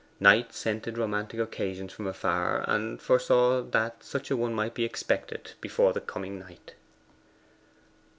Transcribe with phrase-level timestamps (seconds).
[0.19, 5.51] Knight scented romantic occasions from afar, and foresaw that such a one might be expected
[5.61, 6.73] before the coming night.